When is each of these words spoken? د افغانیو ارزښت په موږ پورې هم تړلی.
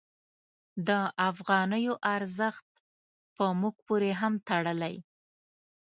د 0.87 0.89
افغانیو 1.29 1.93
ارزښت 2.15 2.67
په 3.35 3.45
موږ 3.59 3.75
پورې 3.87 4.11
هم 4.21 4.33
تړلی. 4.47 4.95